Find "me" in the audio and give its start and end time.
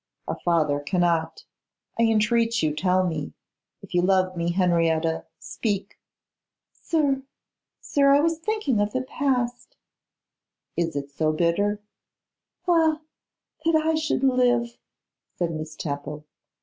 3.07-3.33, 4.35-4.51